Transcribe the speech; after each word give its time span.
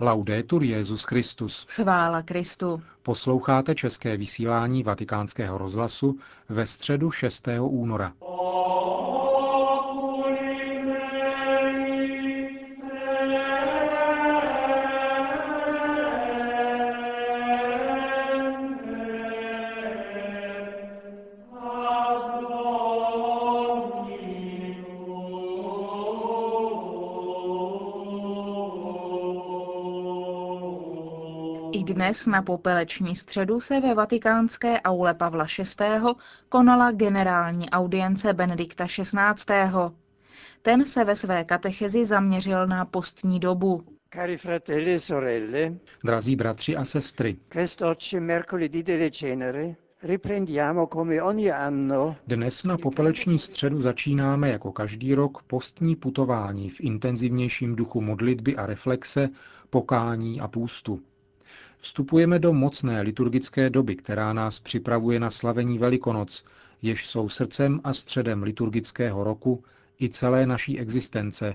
Laudetur 0.00 0.62
Jezus 0.62 1.02
Christus. 1.04 1.66
Chvála 1.68 2.22
Kristu. 2.22 2.82
Posloucháte 3.02 3.74
české 3.74 4.16
vysílání 4.16 4.82
Vatikánského 4.82 5.58
rozhlasu 5.58 6.18
ve 6.48 6.66
středu 6.66 7.10
6. 7.10 7.48
února. 7.60 8.12
I 31.72 31.84
dnes 31.84 32.26
na 32.26 32.42
popeleční 32.42 33.16
středu 33.16 33.60
se 33.60 33.80
ve 33.80 33.94
vatikánské 33.94 34.80
aule 34.80 35.14
Pavla 35.14 35.46
VI. 35.80 35.84
konala 36.48 36.90
generální 36.92 37.70
audience 37.70 38.32
Benedikta 38.32 38.86
XVI. 38.86 39.54
Ten 40.62 40.86
se 40.86 41.04
ve 41.04 41.14
své 41.14 41.44
katechezi 41.44 42.04
zaměřil 42.04 42.66
na 42.66 42.84
postní 42.84 43.40
dobu. 43.40 43.84
Cari 44.14 44.36
fratelli 44.36 44.94
e 44.94 44.98
sorelle, 44.98 45.74
Drazí 46.04 46.36
bratři 46.36 46.76
a 46.76 46.84
sestry, 46.84 47.36
quest'oggi 47.48 48.20
mercoledì 48.20 48.82
delle 48.82 49.10
cenere 49.10 49.74
riprendiamo 50.02 50.86
come 50.86 51.22
ogni 51.22 51.50
anno 51.50 52.16
dnes 52.26 52.64
na 52.64 52.78
popeleční 52.78 53.38
středu 53.38 53.80
začínáme 53.80 54.48
jako 54.48 54.72
každý 54.72 55.14
rok 55.14 55.42
postní 55.42 55.96
putování 55.96 56.70
v 56.70 56.80
intenzivnějším 56.80 57.76
duchu 57.76 58.00
modlitby 58.00 58.56
a 58.56 58.66
reflexe, 58.66 59.28
pokání 59.70 60.40
a 60.40 60.48
půstu. 60.48 61.00
Vstupujeme 61.86 62.38
do 62.38 62.52
mocné 62.52 63.00
liturgické 63.02 63.70
doby, 63.70 63.96
která 63.96 64.32
nás 64.32 64.60
připravuje 64.60 65.20
na 65.20 65.30
slavení 65.30 65.78
Velikonoc, 65.78 66.44
jež 66.82 67.06
jsou 67.06 67.28
srdcem 67.28 67.80
a 67.84 67.94
středem 67.94 68.42
liturgického 68.42 69.24
roku 69.24 69.64
i 70.00 70.08
celé 70.08 70.46
naší 70.46 70.78
existence. 70.80 71.54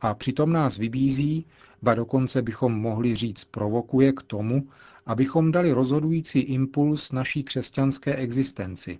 A 0.00 0.14
přitom 0.14 0.52
nás 0.52 0.76
vybízí, 0.76 1.46
ba 1.82 1.94
dokonce 1.94 2.42
bychom 2.42 2.72
mohli 2.80 3.14
říct 3.14 3.44
provokuje 3.44 4.12
k 4.12 4.22
tomu, 4.22 4.68
abychom 5.06 5.52
dali 5.52 5.72
rozhodující 5.72 6.38
impuls 6.38 7.12
naší 7.12 7.42
křesťanské 7.42 8.14
existenci. 8.16 8.98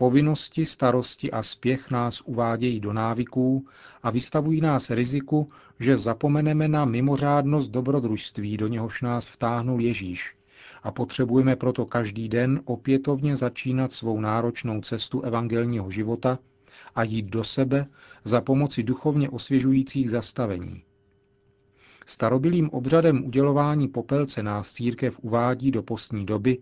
Povinnosti, 0.00 0.66
starosti 0.66 1.30
a 1.30 1.42
spěch 1.42 1.90
nás 1.90 2.20
uvádějí 2.20 2.80
do 2.80 2.92
návyků 2.92 3.66
a 4.02 4.10
vystavují 4.10 4.60
nás 4.60 4.90
riziku, 4.90 5.48
že 5.80 5.98
zapomeneme 5.98 6.68
na 6.68 6.84
mimořádnost 6.84 7.70
dobrodružství, 7.70 8.56
do 8.56 8.68
něhož 8.68 9.02
nás 9.02 9.28
vtáhnul 9.28 9.80
Ježíš. 9.80 10.36
A 10.82 10.90
potřebujeme 10.92 11.56
proto 11.56 11.86
každý 11.86 12.28
den 12.28 12.60
opětovně 12.64 13.36
začínat 13.36 13.92
svou 13.92 14.20
náročnou 14.20 14.80
cestu 14.80 15.20
evangelního 15.20 15.90
života 15.90 16.38
a 16.94 17.02
jít 17.02 17.26
do 17.26 17.44
sebe 17.44 17.86
za 18.24 18.40
pomoci 18.40 18.82
duchovně 18.82 19.30
osvěžujících 19.30 20.10
zastavení. 20.10 20.82
Starobilým 22.06 22.70
obřadem 22.70 23.24
udělování 23.24 23.88
popelce 23.88 24.42
nás 24.42 24.72
církev 24.72 25.18
uvádí 25.22 25.70
do 25.70 25.82
postní 25.82 26.26
doby 26.26 26.58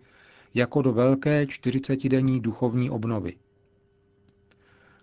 jako 0.56 0.82
do 0.82 0.92
velké 0.92 1.46
čtyřicetidenní 1.46 2.40
duchovní 2.40 2.90
obnovy. 2.90 3.36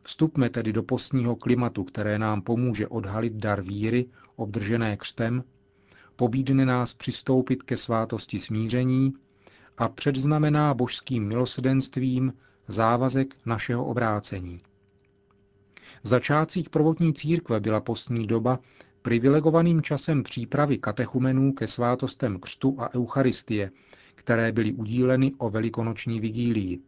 Vstupme 0.03 0.49
tedy 0.49 0.73
do 0.73 0.83
postního 0.83 1.35
klimatu, 1.35 1.83
které 1.83 2.19
nám 2.19 2.41
pomůže 2.41 2.87
odhalit 2.87 3.33
dar 3.33 3.61
víry, 3.61 4.05
obdržené 4.35 4.97
křtem, 4.97 5.43
pobídne 6.15 6.65
nás 6.65 6.93
přistoupit 6.93 7.63
ke 7.63 7.77
svátosti 7.77 8.39
smíření 8.39 9.13
a 9.77 9.89
předznamená 9.89 10.73
božským 10.73 11.27
milosrdenstvím 11.27 12.33
závazek 12.67 13.35
našeho 13.45 13.85
obrácení. 13.85 14.61
V 16.03 16.07
začátcích 16.07 16.69
prvotní 16.69 17.13
církve 17.13 17.59
byla 17.59 17.79
postní 17.81 18.23
doba 18.23 18.59
privilegovaným 19.01 19.81
časem 19.81 20.23
přípravy 20.23 20.77
katechumenů 20.77 21.53
ke 21.53 21.67
svátostem 21.67 22.39
křtu 22.39 22.75
a 22.79 22.93
eucharistie, 22.95 23.71
které 24.15 24.51
byly 24.51 24.73
udíleny 24.73 25.31
o 25.37 25.49
velikonoční 25.49 26.19
vigílii. 26.19 26.79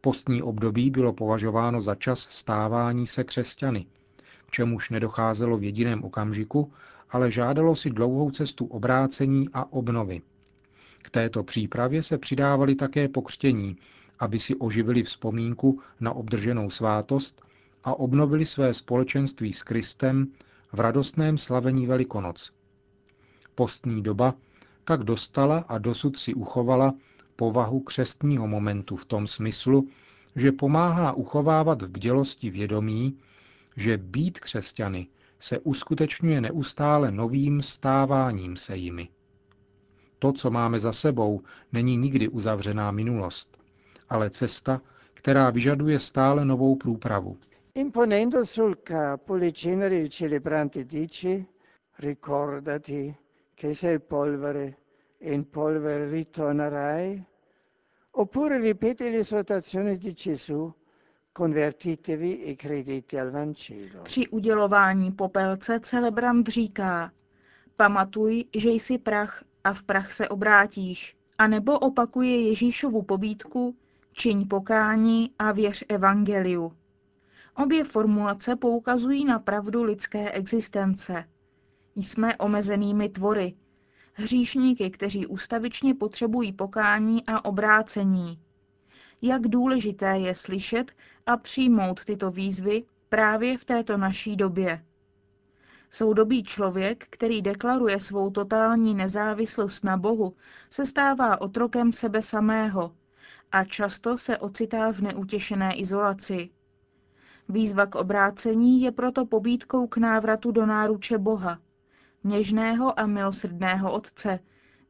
Postní 0.00 0.42
období 0.42 0.90
bylo 0.90 1.12
považováno 1.12 1.80
za 1.80 1.94
čas 1.94 2.20
stávání 2.20 3.06
se 3.06 3.24
křesťany, 3.24 3.86
k 4.46 4.50
čemuž 4.50 4.90
nedocházelo 4.90 5.58
v 5.58 5.62
jediném 5.64 6.04
okamžiku, 6.04 6.72
ale 7.10 7.30
žádalo 7.30 7.76
si 7.76 7.90
dlouhou 7.90 8.30
cestu 8.30 8.66
obrácení 8.66 9.48
a 9.52 9.72
obnovy. 9.72 10.22
K 11.02 11.10
této 11.10 11.44
přípravě 11.44 12.02
se 12.02 12.18
přidávali 12.18 12.74
také 12.74 13.08
pokřtění, 13.08 13.76
aby 14.18 14.38
si 14.38 14.56
oživili 14.56 15.02
vzpomínku 15.02 15.80
na 16.00 16.12
obdrženou 16.12 16.70
svátost 16.70 17.42
a 17.84 17.94
obnovili 17.94 18.46
své 18.46 18.74
společenství 18.74 19.52
s 19.52 19.62
Kristem 19.62 20.26
v 20.72 20.80
radostném 20.80 21.38
slavení 21.38 21.86
Velikonoc. 21.86 22.52
Postní 23.54 24.02
doba 24.02 24.34
tak 24.86 25.02
dostala 25.04 25.58
a 25.68 25.78
dosud 25.78 26.16
si 26.18 26.34
uchovala 26.34 26.94
povahu 27.36 27.80
křestního 27.80 28.46
momentu 28.48 28.96
v 28.96 29.04
tom 29.04 29.26
smyslu, 29.26 29.88
že 30.36 30.52
pomáhá 30.52 31.12
uchovávat 31.12 31.82
v 31.82 31.88
bdělosti 31.88 32.50
vědomí, 32.50 33.18
že 33.76 33.98
být 33.98 34.40
křesťany 34.40 35.06
se 35.40 35.58
uskutečňuje 35.58 36.40
neustále 36.40 37.10
novým 37.10 37.62
stáváním 37.62 38.56
se 38.56 38.76
jimi. 38.76 39.08
To, 40.18 40.32
co 40.32 40.50
máme 40.50 40.78
za 40.78 40.92
sebou, 40.92 41.40
není 41.72 41.96
nikdy 41.96 42.28
uzavřená 42.28 42.90
minulost, 42.90 43.58
ale 44.08 44.30
cesta, 44.30 44.80
která 45.14 45.50
vyžaduje 45.50 45.98
stále 45.98 46.44
novou 46.44 46.76
průpravu. 46.76 47.36
Imponendo 47.74 48.46
sul 48.46 48.74
capo 48.88 49.34
le 49.34 49.52
ceneri 49.52 50.00
il 50.00 50.08
celebrante 50.08 50.84
dice 50.84 51.44
ricordati 51.98 53.14
che 53.56 53.74
sei 53.74 53.98
polvere 53.98 54.78
e 55.18 55.32
in 55.32 55.48
polvere 55.48 56.10
ritornerai 56.10 57.24
oppure 58.10 58.58
ripete 58.60 59.10
l'esortazione 59.10 59.96
di 59.96 60.12
Gesù 60.12 60.72
convertitevi 61.32 62.44
e 62.44 62.54
credete 62.56 63.18
al 63.18 63.30
Vangelo. 63.30 64.02
Při 64.02 64.28
udělování 64.28 65.12
popelce 65.12 65.80
celebrant 65.80 66.48
říká, 66.48 67.12
pamatuj, 67.76 68.44
že 68.54 68.70
jsi 68.70 68.98
prach 68.98 69.44
a 69.64 69.72
v 69.72 69.82
prach 69.82 70.12
se 70.12 70.28
obrátíš, 70.28 71.16
a 71.38 71.46
nebo 71.46 71.78
opakuje 71.78 72.48
Ježíšovu 72.48 73.02
pobídku, 73.02 73.76
čiň 74.12 74.48
pokání 74.48 75.30
a 75.38 75.52
věř 75.52 75.84
evangeliu. 75.88 76.72
Obě 77.56 77.84
formulace 77.84 78.56
poukazují 78.56 79.24
na 79.24 79.38
pravdu 79.38 79.82
lidské 79.82 80.30
existence. 80.30 81.24
Jsme 81.96 82.36
omezenými 82.36 83.08
tvory, 83.08 83.54
hříšníky, 84.12 84.90
kteří 84.90 85.26
ustavičně 85.26 85.94
potřebují 85.94 86.52
pokání 86.52 87.26
a 87.26 87.44
obrácení. 87.44 88.38
Jak 89.22 89.42
důležité 89.42 90.18
je 90.18 90.34
slyšet 90.34 90.92
a 91.26 91.36
přijmout 91.36 92.04
tyto 92.04 92.30
výzvy 92.30 92.84
právě 93.08 93.58
v 93.58 93.64
této 93.64 93.96
naší 93.96 94.36
době. 94.36 94.84
Soudobý 95.90 96.42
člověk, 96.42 97.06
který 97.10 97.42
deklaruje 97.42 98.00
svou 98.00 98.30
totální 98.30 98.94
nezávislost 98.94 99.84
na 99.84 99.96
Bohu, 99.96 100.36
se 100.70 100.86
stává 100.86 101.40
otrokem 101.40 101.92
sebe 101.92 102.22
samého 102.22 102.92
a 103.52 103.64
často 103.64 104.18
se 104.18 104.38
ocitá 104.38 104.92
v 104.92 105.00
neutěšené 105.00 105.74
izolaci. 105.74 106.50
Výzva 107.48 107.86
k 107.86 107.94
obrácení 107.94 108.80
je 108.82 108.92
proto 108.92 109.26
pobídkou 109.26 109.86
k 109.86 109.96
návratu 109.96 110.50
do 110.50 110.66
náruče 110.66 111.18
Boha, 111.18 111.58
něžného 112.26 113.00
a 113.00 113.06
milosrdného 113.06 113.92
Otce, 113.92 114.38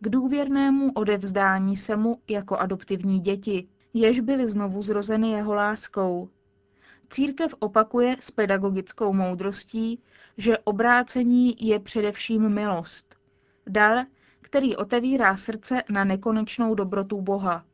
k 0.00 0.08
důvěrnému 0.08 0.92
odevzdání 0.92 1.76
se 1.76 1.96
mu 1.96 2.20
jako 2.28 2.56
adoptivní 2.56 3.20
děti, 3.20 3.68
jež 3.94 4.20
byly 4.20 4.46
znovu 4.46 4.82
zrozeny 4.82 5.30
jeho 5.30 5.54
láskou. 5.54 6.28
Církev 7.10 7.54
opakuje 7.58 8.16
s 8.20 8.30
pedagogickou 8.30 9.12
moudrostí, 9.12 10.02
že 10.38 10.58
obrácení 10.58 11.56
je 11.60 11.80
především 11.80 12.48
milost, 12.48 13.14
dar, 13.66 14.06
který 14.40 14.76
otevírá 14.76 15.36
srdce 15.36 15.82
na 15.90 16.04
nekonečnou 16.04 16.74
dobrotu 16.74 17.20
Boha. 17.20 17.64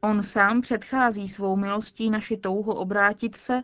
On 0.00 0.22
sám 0.22 0.60
předchází 0.60 1.28
svou 1.28 1.56
milostí 1.56 2.10
naši 2.10 2.36
touhu 2.36 2.72
obrátit 2.72 3.36
se 3.36 3.62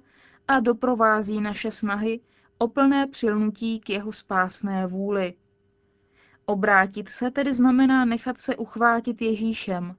a 0.48 0.60
doprovází 0.60 1.40
naše 1.40 1.70
snahy 1.70 2.20
o 2.58 2.68
plné 2.68 3.06
přilnutí 3.06 3.80
k 3.80 3.90
jeho 3.90 4.12
spásné 4.12 4.86
vůli. 4.86 5.34
Obrátit 6.46 7.08
se 7.08 7.30
tedy 7.30 7.54
znamená 7.54 8.04
nechat 8.04 8.38
se 8.38 8.56
uchvátit 8.56 9.22
Ježíšem 9.22 9.96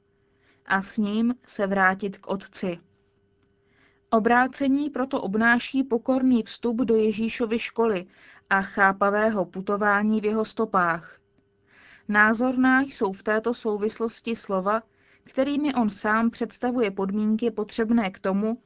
a 0.65 0.81
s 0.81 0.97
ním 0.97 1.35
se 1.45 1.67
vrátit 1.67 2.17
k 2.17 2.27
Otci. 2.27 2.79
Obrácení 4.09 4.89
proto 4.89 5.21
obnáší 5.21 5.83
pokorný 5.83 6.43
vstup 6.43 6.75
do 6.77 6.95
Ježíšovy 6.95 7.59
školy 7.59 8.05
a 8.49 8.61
chápavého 8.61 9.45
putování 9.45 10.21
v 10.21 10.25
jeho 10.25 10.45
stopách. 10.45 11.19
Názorná 12.07 12.81
jsou 12.81 13.13
v 13.13 13.23
této 13.23 13.53
souvislosti 13.53 14.35
slova, 14.35 14.83
kterými 15.23 15.73
on 15.73 15.89
sám 15.89 16.29
představuje 16.29 16.91
podmínky 16.91 17.51
potřebné 17.51 18.11
k 18.11 18.19
tomu, 18.19 18.61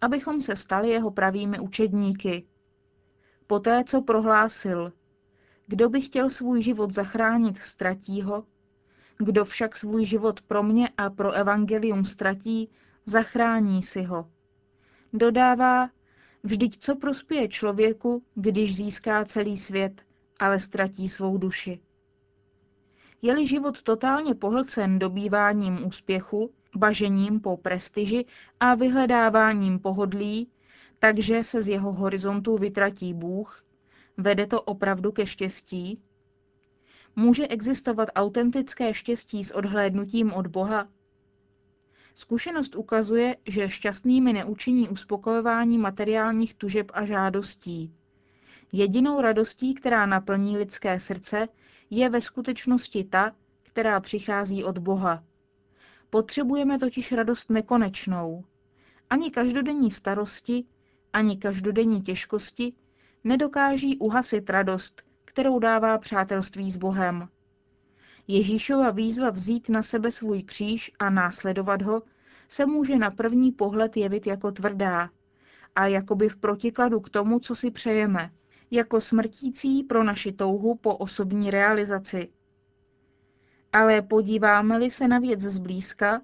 abychom 0.00 0.40
se 0.40 0.56
stali 0.56 0.90
jeho 0.90 1.10
pravými 1.10 1.58
učedníky. 1.60 2.46
Poté, 3.52 3.84
co 3.84 4.02
prohlásil, 4.02 4.92
kdo 5.66 5.88
by 5.88 6.00
chtěl 6.00 6.30
svůj 6.30 6.62
život 6.62 6.90
zachránit, 6.90 7.58
ztratí 7.58 8.22
ho, 8.22 8.46
kdo 9.18 9.44
však 9.44 9.76
svůj 9.76 10.04
život 10.04 10.40
pro 10.40 10.62
mě 10.62 10.88
a 10.96 11.10
pro 11.10 11.32
evangelium 11.32 12.04
ztratí, 12.04 12.70
zachrání 13.06 13.82
si 13.82 14.02
ho. 14.02 14.30
Dodává, 15.12 15.90
vždyť 16.42 16.78
co 16.78 16.96
prospěje 16.96 17.48
člověku, 17.48 18.24
když 18.34 18.76
získá 18.76 19.24
celý 19.24 19.56
svět, 19.56 20.02
ale 20.38 20.58
ztratí 20.58 21.08
svou 21.08 21.38
duši. 21.38 21.80
Je-li 23.22 23.46
život 23.46 23.82
totálně 23.82 24.34
pohlcen 24.34 24.98
dobýváním 24.98 25.86
úspěchu, 25.86 26.54
bažením 26.76 27.40
po 27.40 27.56
prestiži 27.56 28.24
a 28.60 28.74
vyhledáváním 28.74 29.78
pohodlí, 29.78 30.48
takže 31.04 31.44
se 31.44 31.62
z 31.62 31.68
jeho 31.68 31.92
horizontu 31.92 32.56
vytratí 32.56 33.14
Bůh, 33.14 33.64
vede 34.16 34.46
to 34.46 34.62
opravdu 34.62 35.12
ke 35.12 35.26
štěstí? 35.26 36.02
Může 37.16 37.48
existovat 37.48 38.08
autentické 38.14 38.94
štěstí 38.94 39.44
s 39.44 39.50
odhlédnutím 39.54 40.32
od 40.32 40.46
Boha? 40.46 40.88
Zkušenost 42.14 42.76
ukazuje, 42.76 43.36
že 43.48 43.68
šťastnými 43.70 44.32
neučiní 44.32 44.88
uspokojování 44.88 45.78
materiálních 45.78 46.54
tužeb 46.54 46.90
a 46.94 47.04
žádostí. 47.04 47.94
Jedinou 48.72 49.20
radostí, 49.20 49.74
která 49.74 50.06
naplní 50.06 50.58
lidské 50.58 51.00
srdce, 51.00 51.48
je 51.90 52.08
ve 52.08 52.20
skutečnosti 52.20 53.04
ta, 53.04 53.32
která 53.62 54.00
přichází 54.00 54.64
od 54.64 54.78
Boha. 54.78 55.24
Potřebujeme 56.10 56.78
totiž 56.78 57.12
radost 57.12 57.50
nekonečnou. 57.50 58.44
Ani 59.10 59.30
každodenní 59.30 59.90
starosti, 59.90 60.64
ani 61.12 61.36
každodenní 61.36 62.02
těžkosti 62.02 62.72
nedokáží 63.24 63.98
uhasit 63.98 64.50
radost, 64.50 65.02
kterou 65.24 65.58
dává 65.58 65.98
přátelství 65.98 66.70
s 66.70 66.76
Bohem. 66.76 67.28
Ježíšova 68.28 68.90
výzva 68.90 69.30
vzít 69.30 69.68
na 69.68 69.82
sebe 69.82 70.10
svůj 70.10 70.42
kříž 70.42 70.92
a 70.98 71.10
následovat 71.10 71.82
ho 71.82 72.02
se 72.48 72.66
může 72.66 72.96
na 72.96 73.10
první 73.10 73.52
pohled 73.52 73.96
jevit 73.96 74.26
jako 74.26 74.52
tvrdá 74.52 75.10
a 75.74 75.86
jakoby 75.86 76.28
v 76.28 76.36
protikladu 76.36 77.00
k 77.00 77.10
tomu, 77.10 77.38
co 77.38 77.54
si 77.54 77.70
přejeme, 77.70 78.30
jako 78.70 79.00
smrtící 79.00 79.82
pro 79.82 80.04
naši 80.04 80.32
touhu 80.32 80.74
po 80.74 80.96
osobní 80.96 81.50
realizaci. 81.50 82.28
Ale 83.72 84.02
podíváme-li 84.02 84.90
se 84.90 85.08
na 85.08 85.18
věc 85.18 85.40
zblízka, 85.40 86.22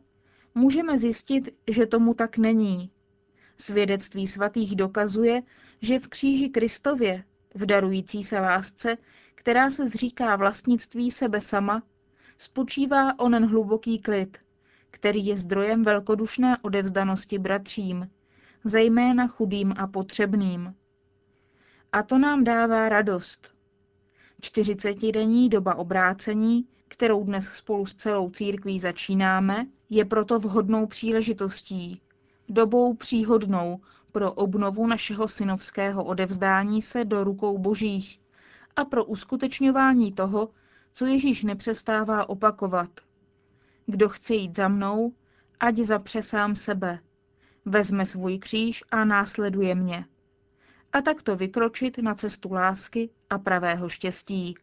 můžeme 0.55 0.99
zjistit, 0.99 1.55
že 1.71 1.87
tomu 1.87 2.15
tak 2.15 2.39
není. 2.39 2.91
Svědectví 3.61 4.27
svatých 4.27 4.77
dokazuje, 4.77 5.43
že 5.83 5.99
v 5.99 6.09
kříži 6.09 6.49
Kristově, 6.49 7.25
v 7.55 7.67
darující 7.67 8.23
se 8.23 8.41
lásce, 8.41 8.97
která 9.35 9.71
se 9.71 9.87
zříká 9.87 10.37
vlastnictví 10.37 11.11
sebe 11.11 11.41
sama, 11.41 11.83
spočívá 12.39 13.19
onen 13.19 13.47
hluboký 13.47 13.99
klid, 13.99 14.39
který 14.91 15.27
je 15.27 15.37
zdrojem 15.37 15.83
velkodušné 15.83 16.57
odevzdanosti 16.63 17.39
bratřím, 17.39 18.11
zejména 18.65 19.29
chudým 19.29 19.75
a 19.77 19.87
potřebným. 19.87 20.75
A 21.93 22.03
to 22.03 22.19
nám 22.19 22.45
dává 22.45 22.89
radost. 22.89 23.51
Čtyřicetidenní 24.41 25.49
doba 25.49 25.75
obrácení, 25.75 26.69
kterou 26.89 27.25
dnes 27.25 27.45
spolu 27.45 27.87
s 27.87 27.95
celou 27.95 28.31
církví 28.31 28.79
začínáme, 28.79 29.67
je 29.91 30.05
proto 30.05 30.39
vhodnou 30.39 30.87
příležitostí, 30.87 32.01
dobou 32.49 32.95
příhodnou 32.95 33.81
pro 34.13 34.33
obnovu 34.33 34.87
našeho 34.87 35.29
synovského 35.29 36.05
odevzdání 36.05 36.83
se 36.83 37.05
do 37.05 37.25
rukou 37.25 37.59
božích 37.59 38.21
a 38.77 38.85
pro 38.85 39.05
uskutečňování 39.05 40.13
toho, 40.13 40.49
co 40.93 41.07
Ježíš 41.07 41.45
nepřestává 41.45 42.29
opakovat. 42.29 42.91
Kdo 43.87 44.09
chce 44.09 44.35
jít 44.35 44.57
za 44.57 44.69
mnou, 44.69 45.13
ať 45.61 45.77
zapře 45.77 46.23
sám 46.23 46.55
sebe, 46.55 46.99
vezme 47.65 48.07
svůj 48.07 48.39
kříž 48.39 48.85
a 48.91 49.05
následuje 49.05 49.75
mě. 49.75 50.05
A 50.93 51.01
takto 51.01 51.37
vykročit 51.37 51.99
na 51.99 52.15
cestu 52.15 52.53
lásky 52.53 53.11
a 53.31 53.39
pravého 53.39 53.89
štěstí. 53.89 54.55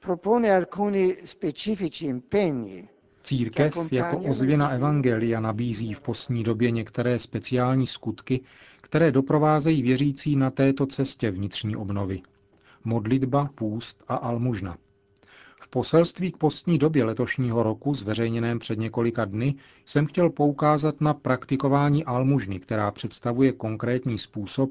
Propone 0.00 0.56
alcuni 0.56 1.16
specifici 1.24 2.04
impegni 2.04 2.88
Církev 3.26 3.92
jako 3.92 4.18
ozvěna 4.18 4.68
Evangelia 4.68 5.40
nabízí 5.40 5.94
v 5.94 6.00
postní 6.00 6.44
době 6.44 6.70
některé 6.70 7.18
speciální 7.18 7.86
skutky, 7.86 8.40
které 8.80 9.12
doprovázejí 9.12 9.82
věřící 9.82 10.36
na 10.36 10.50
této 10.50 10.86
cestě 10.86 11.30
vnitřní 11.30 11.76
obnovy. 11.76 12.22
Modlitba, 12.84 13.50
půst 13.54 14.04
a 14.08 14.14
almužna. 14.14 14.76
V 15.60 15.68
poselství 15.68 16.32
k 16.32 16.36
postní 16.36 16.78
době 16.78 17.04
letošního 17.04 17.62
roku, 17.62 17.94
zveřejněném 17.94 18.58
před 18.58 18.78
několika 18.78 19.24
dny, 19.24 19.54
jsem 19.84 20.06
chtěl 20.06 20.30
poukázat 20.30 21.00
na 21.00 21.14
praktikování 21.14 22.04
almužny, 22.04 22.60
která 22.60 22.90
představuje 22.90 23.52
konkrétní 23.52 24.18
způsob, 24.18 24.70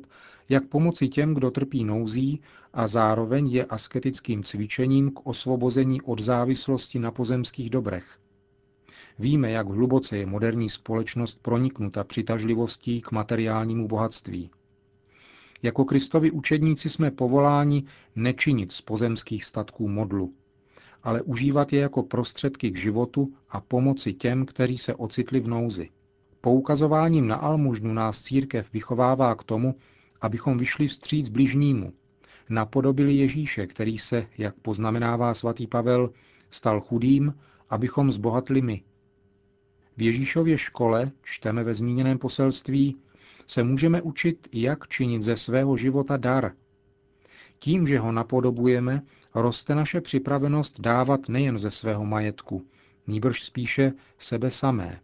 jak 0.49 0.65
pomoci 0.67 1.07
těm, 1.07 1.33
kdo 1.33 1.51
trpí 1.51 1.83
nouzí 1.83 2.41
a 2.73 2.87
zároveň 2.87 3.47
je 3.47 3.65
asketickým 3.65 4.43
cvičením 4.43 5.11
k 5.11 5.27
osvobození 5.27 6.01
od 6.01 6.19
závislosti 6.19 6.99
na 6.99 7.11
pozemských 7.11 7.69
dobrech. 7.69 8.19
Víme, 9.19 9.51
jak 9.51 9.67
hluboce 9.67 10.17
je 10.17 10.25
moderní 10.25 10.69
společnost 10.69 11.39
proniknuta 11.41 12.03
přitažlivostí 12.03 13.01
k 13.01 13.11
materiálnímu 13.11 13.87
bohatství. 13.87 14.49
Jako 15.63 15.85
Kristovi 15.85 16.31
učedníci 16.31 16.89
jsme 16.89 17.11
povoláni 17.11 17.83
nečinit 18.15 18.71
z 18.71 18.81
pozemských 18.81 19.45
statků 19.45 19.87
modlu, 19.87 20.33
ale 21.03 21.21
užívat 21.21 21.73
je 21.73 21.79
jako 21.79 22.03
prostředky 22.03 22.71
k 22.71 22.77
životu 22.77 23.33
a 23.49 23.61
pomoci 23.61 24.13
těm, 24.13 24.45
kteří 24.45 24.77
se 24.77 24.95
ocitli 24.95 25.39
v 25.39 25.47
nouzi. 25.47 25.89
Poukazováním 26.41 27.27
na 27.27 27.35
almužnu 27.35 27.93
nás 27.93 28.21
církev 28.21 28.73
vychovává 28.73 29.35
k 29.35 29.43
tomu, 29.43 29.75
abychom 30.21 30.57
vyšli 30.57 30.87
vstříc 30.87 31.29
bližnímu, 31.29 31.93
napodobili 32.49 33.13
Ježíše, 33.13 33.67
který 33.67 33.97
se, 33.97 34.27
jak 34.37 34.55
poznamenává 34.55 35.33
svatý 35.33 35.67
Pavel, 35.67 36.09
stal 36.49 36.81
chudým, 36.81 37.33
abychom 37.69 38.11
zbohatli 38.11 38.61
my. 38.61 38.83
V 39.97 40.01
Ježíšově 40.01 40.57
škole, 40.57 41.11
čteme 41.23 41.63
ve 41.63 41.73
zmíněném 41.73 42.17
poselství, 42.17 42.97
se 43.47 43.63
můžeme 43.63 44.01
učit, 44.01 44.47
jak 44.51 44.87
činit 44.87 45.23
ze 45.23 45.37
svého 45.37 45.77
života 45.77 46.17
dar. 46.17 46.51
Tím, 47.59 47.87
že 47.87 47.99
ho 47.99 48.11
napodobujeme, 48.11 49.01
roste 49.35 49.75
naše 49.75 50.01
připravenost 50.01 50.79
dávat 50.79 51.29
nejen 51.29 51.57
ze 51.57 51.71
svého 51.71 52.05
majetku, 52.05 52.65
nýbrž 53.07 53.43
spíše 53.43 53.93
sebe 54.19 54.51
samé. 54.51 54.99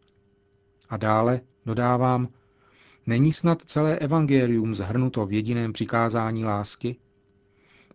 A 0.89 0.97
dále 0.97 1.41
dodávám, 1.65 2.27
není 3.07 3.31
snad 3.31 3.61
celé 3.65 3.99
evangelium 3.99 4.75
zhrnuto 4.75 5.25
v 5.25 5.33
jediném 5.33 5.73
přikázání 5.73 6.45
lásky? 6.45 6.95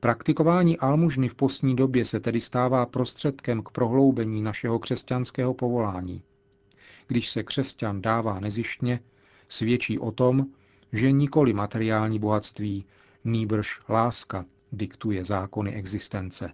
Praktikování 0.01 0.79
almužny 0.79 1.29
v 1.29 1.35
postní 1.35 1.77
době 1.77 2.05
se 2.05 2.21
tedy 2.21 2.41
stává 2.41 2.87
prostředkem 2.87 3.63
k 3.63 3.71
prohloubení 3.71 4.43
našeho 4.43 4.79
křesťanského 4.79 5.55
povolání. 5.55 6.23
Když 7.07 7.29
se 7.31 7.43
křesťan 7.43 8.03
dává 8.03 8.41
nezištně, 8.41 9.01
svědčí 9.49 9.99
o 9.99 10.13
tom, 10.13 10.47
že 10.93 11.13
nikoli 11.13 11.53
materiální 11.53 12.19
bohatství, 12.19 12.85
nýbrž 13.25 13.81
láska 13.89 14.45
diktuje 14.73 15.25
zákony 15.25 15.75
existence. 15.75 16.53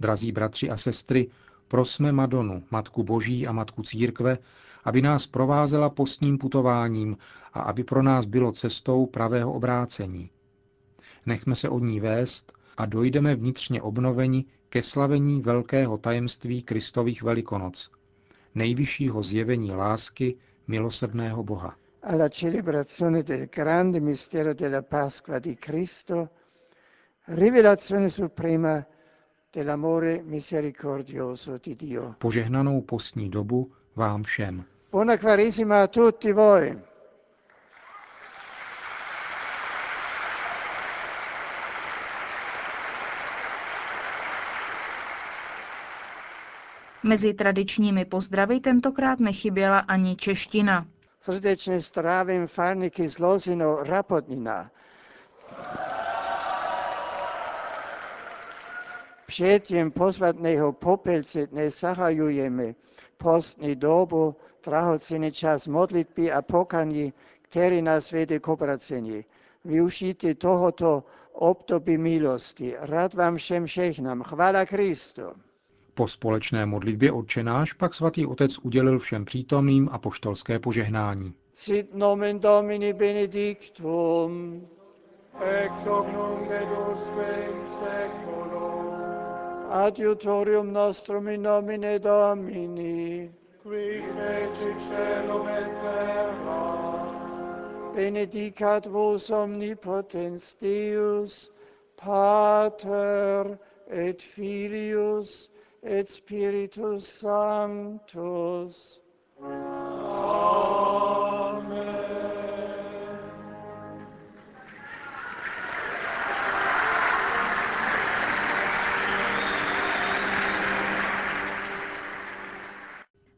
Drazí 0.00 0.32
bratři 0.32 0.70
a 0.70 0.76
sestry, 0.76 1.30
prosme 1.68 2.12
Madonu, 2.12 2.62
Matku 2.70 3.02
Boží 3.02 3.46
a 3.46 3.52
Matku 3.52 3.82
Církve, 3.82 4.38
aby 4.84 5.02
nás 5.02 5.26
provázela 5.26 5.90
postním 5.90 6.38
putováním 6.38 7.16
a 7.52 7.60
aby 7.60 7.84
pro 7.84 8.02
nás 8.02 8.26
bylo 8.26 8.52
cestou 8.52 9.06
pravého 9.06 9.52
obrácení. 9.52 10.30
Nechme 11.26 11.54
se 11.54 11.68
od 11.68 11.78
ní 11.78 12.00
vést 12.00 12.52
a 12.76 12.86
dojdeme 12.86 13.34
vnitřně 13.34 13.82
obnoveni 13.82 14.44
ke 14.68 14.82
slavení 14.82 15.40
velkého 15.40 15.98
tajemství 15.98 16.62
Kristových 16.62 17.22
velikonoc, 17.22 17.90
nejvyššího 18.54 19.22
zjevení 19.22 19.72
lásky 19.72 20.36
milosrdného 20.66 21.42
Boha. 21.42 21.76
alla 22.04 22.28
celebrazione 22.28 23.22
del 23.22 23.46
grande 23.48 24.00
mistero 24.00 24.54
della 24.54 24.82
Pasqua 24.82 25.38
di 25.38 25.54
Cristo, 25.54 26.30
rivelazione 27.26 28.08
suprema 28.08 28.84
dell'amore 29.50 30.22
misericordioso 30.22 31.58
di 31.62 31.74
Dio. 31.74 32.14
Požehnanou 32.18 32.80
postní 32.82 33.28
dobu 33.30 33.70
vám 33.94 34.22
všem. 34.22 34.64
Buona 34.90 35.16
Quaresima 35.16 35.82
a 35.82 35.86
tutti 35.86 36.32
voi. 36.32 36.91
Mezi 47.04 47.34
tradičními 47.34 48.04
pozdravy 48.04 48.60
tentokrát 48.60 49.20
nechyběla 49.20 49.78
ani 49.78 50.16
čeština. 50.16 50.86
Srdečne 51.22 51.80
zdravím 51.80 52.46
farníky 52.46 53.08
z 53.08 53.18
Lozino 53.18 53.76
Rapotnina. 53.82 54.70
Přijetím 59.26 59.90
pozvatného 59.90 60.72
popelce 60.72 61.46
dnes 61.46 61.80
zahajujeme 61.80 62.74
postní 63.16 63.76
dobu, 63.76 64.36
drahocenný 64.64 65.32
čas 65.32 65.66
modlitby 65.66 66.32
a 66.32 66.42
pokaní, 66.42 67.12
který 67.42 67.82
nás 67.82 68.12
vede 68.12 68.38
k 68.38 68.48
obracení. 68.48 69.24
Využijte 69.64 70.34
tohoto 70.34 71.04
období 71.32 71.98
milosti. 71.98 72.74
Rád 72.78 73.14
vám 73.14 73.36
všem 73.36 73.66
žehnám. 73.66 74.22
Chvála 74.22 74.66
Kristu. 74.66 75.22
Po 75.94 76.08
společné 76.08 76.66
modlitbě 76.66 77.12
odčenáš 77.12 77.72
pak 77.72 77.94
svatý 77.94 78.26
otec 78.26 78.58
udělil 78.58 78.98
všem 78.98 79.24
přítomným 79.24 79.88
apoštolské 79.92 80.58
požehnání. 80.58 81.34
Sit 81.54 81.94
nomen 81.94 82.40
Domini 82.40 82.92
benedictum, 82.92 84.62
ex 85.40 85.84
hoc 85.84 86.06
nunc 86.12 86.50
et 86.50 86.68
seculum. 87.68 88.92
Adiutorium 89.70 90.72
nostrum 90.72 91.28
in 91.28 91.42
nomine 91.42 91.98
Domini, 91.98 93.32
qui 93.62 94.02
fecit 94.16 94.80
celum 94.88 95.48
et 95.48 95.72
terra. 95.82 96.92
Benedicat 97.94 98.86
vos 98.86 99.30
omnipotens 99.30 100.54
Deus, 100.54 101.52
Pater 101.96 103.58
et 103.90 104.22
Filius 104.22 105.51
et 105.86 106.08
Spiritus 106.08 107.04
Sanctus. 107.08 109.02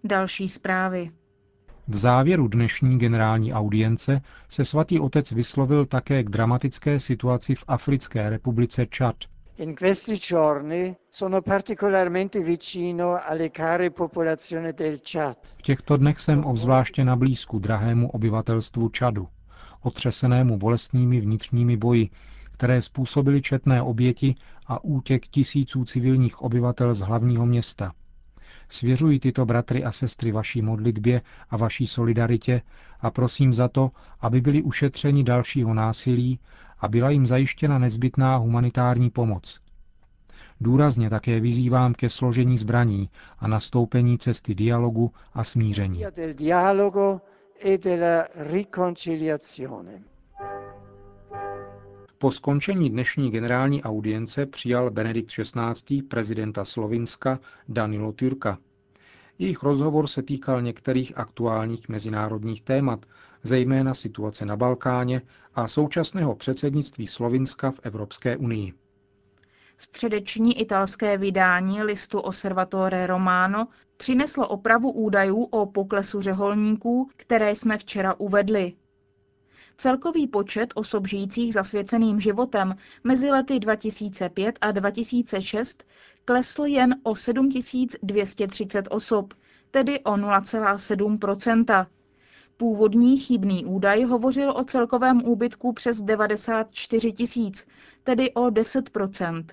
Další 0.05 0.49
zprávy. 0.49 1.11
V 1.89 1.97
závěru 1.97 2.49
dnešní 2.49 2.99
generální 2.99 3.53
audience 3.53 4.21
se 4.49 4.65
svatý 4.65 5.01
otec 5.01 5.33
vyslovil 5.33 5.87
také 5.87 6.23
k 6.23 6.31
dramatické 6.31 7.01
situaci 7.01 7.55
v 7.55 7.65
Africké 7.69 8.31
republice 8.31 8.87
Čad. 8.87 9.17
In 9.57 9.75
questi 9.77 10.17
giorni 10.19 10.97
sono 11.09 11.41
particolarmente 11.41 12.43
vicino 12.43 13.21
alle 13.23 13.51
care 13.51 13.91
popolazioni 13.91 14.73
del 14.73 15.01
Chad. 15.03 15.37
V 15.59 15.63
těchto 15.63 15.97
dnech 15.97 16.21
jsem 16.21 16.45
obzvláště 16.45 17.05
na 17.05 17.17
blízku 17.17 17.59
drahému 17.59 18.11
obyvatelstvu 18.11 18.89
Čadu, 18.89 19.29
otřesenému 19.83 20.59
bolestnými 20.59 21.21
vnitřními 21.21 21.77
boji, 21.77 22.11
které 22.53 22.83
způsobily 22.83 23.43
četné 23.43 23.83
oběti 23.83 24.35
a 24.67 24.85
útěk 24.85 25.27
tisíců 25.27 25.85
civilních 25.85 26.43
obyvatel 26.43 26.95
z 26.95 27.01
hlavního 27.01 27.47
města. 27.47 27.93
Svěřuji 28.69 29.19
tyto 29.21 29.47
bratry 29.47 29.85
a 29.85 29.93
sestry 29.93 30.33
vaší 30.33 30.63
modlitbě 30.63 31.23
a 31.51 31.57
vaší 31.57 31.87
solidaritě 31.87 32.63
a 33.01 33.11
prosím 33.11 33.55
za 33.55 33.69
to, 33.69 33.91
aby 34.21 34.41
byli 34.41 34.63
ušetřeni 34.63 35.25
dalšího 35.25 35.75
násilí 35.75 36.39
a 36.81 36.89
byla 36.89 37.11
jim 37.11 37.27
zajištěna 37.27 37.79
nezbytná 37.79 38.37
humanitární 38.37 39.11
pomoc. 39.11 39.61
Důrazně 40.61 41.11
také 41.11 41.41
vyzývám 41.41 41.95
ke 41.95 42.09
složení 42.09 42.59
zbraní 42.59 43.11
a 43.39 43.49
nastoupení 43.49 44.19
cesty 44.19 44.55
dialogu 44.55 45.13
a 45.35 45.45
smíření. 45.45 46.05
Po 52.25 52.31
skončení 52.31 52.91
dnešní 52.91 53.31
generální 53.31 53.83
audience 53.83 54.47
přijal 54.47 54.91
Benedikt 54.91 55.31
XVI. 55.31 56.03
prezidenta 56.03 56.65
Slovinska 56.65 57.39
Danilo 57.69 58.13
Türka. 58.13 58.59
Jejich 59.39 59.63
rozhovor 59.63 60.07
se 60.07 60.23
týkal 60.23 60.63
některých 60.63 61.19
aktuálních 61.19 61.89
mezinárodních 61.89 62.63
témat, 62.63 63.07
zejména 63.43 63.95
situace 63.95 64.47
na 64.47 64.57
Balkáně 64.57 65.23
a 65.55 65.69
současného 65.69 66.35
předsednictví 66.35 67.07
Slovinska 67.07 67.71
v 67.71 67.81
Evropské 67.83 68.37
unii. 68.37 68.73
Středeční 69.77 70.61
italské 70.61 71.19
vydání 71.19 71.83
listu 71.83 72.21
Osservatore 72.21 73.07
Romano 73.07 73.69
přineslo 73.97 74.49
opravu 74.49 74.91
údajů 74.91 75.43
o 75.43 75.67
poklesu 75.67 76.21
řeholníků, 76.21 77.11
které 77.17 77.51
jsme 77.51 77.79
včera 77.79 78.15
uvedli. 78.15 78.73
Celkový 79.77 80.27
počet 80.27 80.73
osob 80.75 81.07
žijících 81.07 81.55
zasvěceným 81.55 82.21
životem 82.21 82.75
mezi 83.05 83.31
lety 83.31 83.59
2005 83.59 84.59
a 84.61 84.73
2006 84.73 85.85
klesl 86.25 86.65
jen 86.65 87.01
o 87.03 87.15
7230 87.15 88.89
osob, 88.91 89.35
tedy 89.71 90.01
o 90.01 90.13
0,7% 90.13 91.87
Původní 92.57 93.19
chybný 93.19 93.65
údaj 93.65 94.03
hovořil 94.05 94.51
o 94.51 94.65
celkovém 94.65 95.25
úbytku 95.25 95.73
přes 95.73 96.01
94 96.01 97.13
tisíc, 97.13 97.67
tedy 98.05 98.33
o 98.35 98.43
10% 98.47 99.45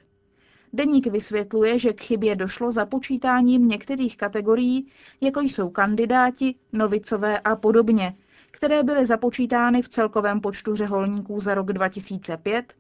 Deník 0.74 1.08
vysvětluje, 1.08 1.80
že 1.80 1.94
k 1.94 2.02
chybě 2.02 2.36
došlo 2.36 2.72
za 2.72 2.86
počítáním 2.86 3.68
některých 3.68 4.18
kategorií, 4.18 4.88
jako 5.22 5.42
jsou 5.42 5.70
kandidáti, 5.70 6.56
novicové 6.74 7.40
a 7.40 7.56
podobně, 7.56 8.16
které 8.62 8.84
byly 8.84 9.06
započítány 9.06 9.82
v 9.82 9.90
celkovém 9.90 10.42
počtu 10.42 10.76
řeholníků 10.76 11.40
za 11.40 11.54
rok 11.54 11.74
2005, 11.74 12.74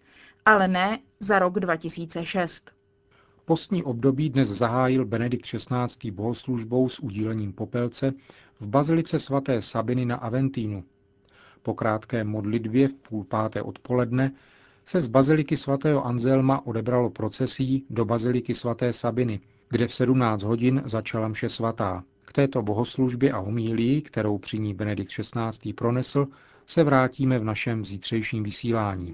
ale 0.45 0.67
ne 0.67 0.99
za 1.19 1.39
rok 1.39 1.59
2006. 1.59 2.71
Postní 3.45 3.83
období 3.83 4.29
dnes 4.29 4.47
zahájil 4.47 5.05
Benedikt 5.05 5.45
XVI. 5.45 6.11
bohoslužbou 6.11 6.89
s 6.89 6.99
udílením 6.99 7.53
popelce 7.53 8.13
v 8.59 8.67
bazilice 8.67 9.19
svaté 9.19 9.61
Sabiny 9.61 10.05
na 10.05 10.15
Aventínu. 10.15 10.83
Po 11.61 11.73
krátké 11.73 12.23
modlitbě 12.23 12.87
v 12.87 12.93
půl 12.93 13.23
páté 13.23 13.61
odpoledne 13.61 14.31
se 14.85 15.01
z 15.01 15.07
baziliky 15.07 15.57
svatého 15.57 16.05
Anselma 16.05 16.65
odebralo 16.65 17.09
procesí 17.09 17.85
do 17.89 18.05
baziliky 18.05 18.53
svaté 18.53 18.93
Sabiny, 18.93 19.39
kde 19.69 19.87
v 19.87 19.93
17 19.93 20.43
hodin 20.43 20.81
začala 20.85 21.27
mše 21.27 21.49
svatá. 21.49 22.03
K 22.31 22.33
této 22.33 22.61
bohoslužbě 22.61 23.31
a 23.31 23.37
homílii, 23.37 24.01
kterou 24.01 24.37
při 24.37 24.59
ní 24.59 24.73
Benedikt 24.73 25.11
XVI. 25.11 25.73
pronesl, 25.73 26.27
se 26.65 26.83
vrátíme 26.83 27.39
v 27.39 27.43
našem 27.43 27.85
zítřejším 27.85 28.43
vysílání. 28.43 29.13